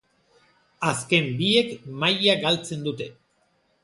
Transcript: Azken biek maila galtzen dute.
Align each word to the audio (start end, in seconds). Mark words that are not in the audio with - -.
Azken 0.91 1.27
biek 1.41 1.69
maila 1.99 2.35
galtzen 2.47 2.89
dute. 2.89 3.07